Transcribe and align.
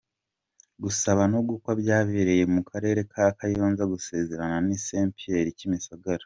Gusaba 0.83 1.23
no 1.31 1.39
gukwa 1.47 1.71
byabereye 1.81 2.43
mu 2.53 2.61
karere 2.69 2.99
ka 3.11 3.23
Kayonza 3.37 3.83
gusezerana 3.93 4.57
ni 4.67 4.77
St 4.85 5.11
Pierre 5.17 5.55
Kimisagara. 5.59 6.19